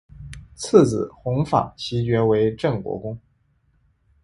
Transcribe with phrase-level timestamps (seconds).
[0.55, 3.15] 次子弘昉袭爵为镇国公。